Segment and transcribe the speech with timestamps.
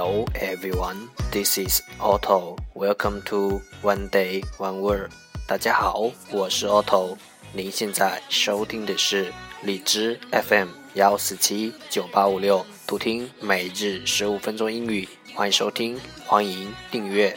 [0.00, 2.56] Hello everyone, this is Otto.
[2.74, 5.10] Welcome to One Day One Word.
[5.46, 7.18] 大家好，我是 Otto。
[7.52, 9.30] 您现在收听的是
[9.62, 15.06] 荔枝 FM 幺四七九八五六，读听每日十五分钟英语。
[15.34, 17.36] 欢迎收听，欢迎订阅。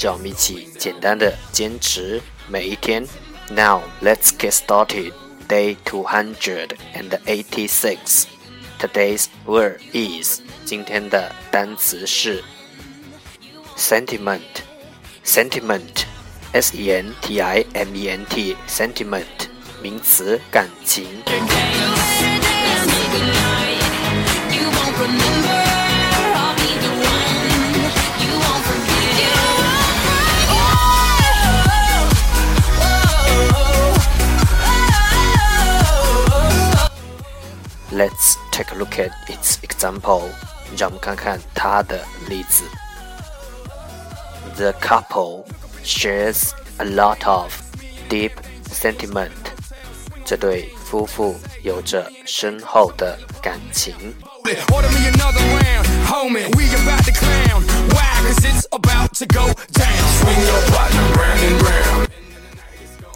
[0.00, 3.06] 叫我们一起简单的坚持每一天。
[3.50, 5.12] Now let's get started.
[5.48, 8.24] Day two hundred and eighty-six.
[8.80, 12.42] Today's word is 今天的单词是
[13.76, 14.40] sentiment.
[15.24, 16.04] Sentiment.
[16.52, 18.56] S E N T I M E N T.
[18.68, 19.24] Sentiment.
[19.82, 21.06] 名词，感情。
[38.50, 40.30] take a look at its example.
[40.76, 42.64] 让我们看看它的例子。
[44.56, 45.44] The couple
[45.84, 47.52] shares a lot of
[48.08, 48.32] deep
[48.70, 49.30] sentiment.
[50.24, 53.94] 这对夫妇有着深厚的感情。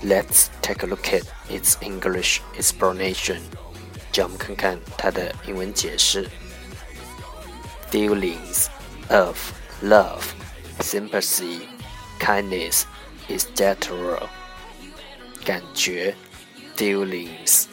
[0.03, 3.41] Let's take a look at its English explanation.
[4.16, 6.30] 让我们看看它的英文解释
[7.92, 8.68] ：feelings
[9.10, 9.38] of
[9.84, 10.24] love,
[10.80, 11.68] sympathy,
[12.18, 12.84] kindness,
[13.28, 14.26] etc.
[15.44, 16.16] 感觉
[16.78, 17.66] ，feelings，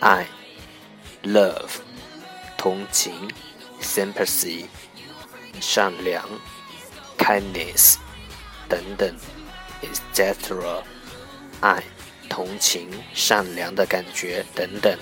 [0.00, 0.26] 爱
[1.22, 1.70] ，love，
[2.58, 3.14] 同情
[3.80, 4.66] ，sympathy，
[5.58, 6.22] 善良
[7.16, 7.96] ，kindness，
[8.68, 9.16] 等等
[9.80, 10.82] ，etc.
[11.62, 11.82] 爱。
[12.29, 14.97] 同情、善良的感觉等等。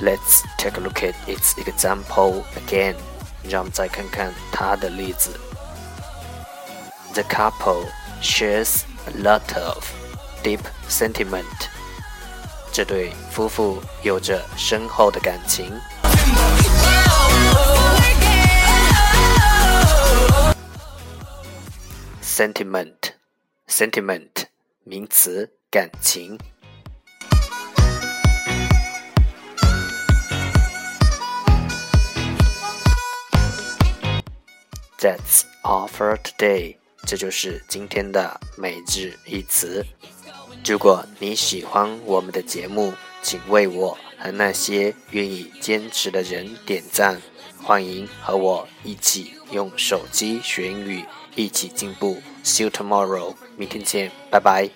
[0.00, 2.94] Let's take a look at its example again.
[3.42, 5.30] 让我们再看看它的例子。
[7.14, 7.86] The couple
[8.20, 9.84] shares a lot of
[10.42, 11.44] deep sentiment.
[12.79, 15.69] 这对夫妇有着深厚的感情。
[22.23, 24.29] Sentiment，sentiment，
[24.85, 26.39] 名词，感情。
[34.97, 36.77] That's all for today。
[37.05, 39.85] 这就是今天的每日一词。
[40.65, 42.93] 如果你喜欢我们的节目，
[43.23, 47.19] 请为我和那些愿意坚持的人点赞。
[47.61, 51.03] 欢迎和我一起用手机学英语，
[51.35, 52.21] 一起进步。
[52.43, 54.69] See you tomorrow，明天见，拜拜。